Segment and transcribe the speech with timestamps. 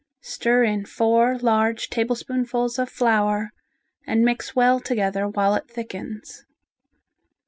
[0.23, 3.51] Stir in four large tablespoonfuls of flour
[4.07, 6.43] and mix well together while it thickens.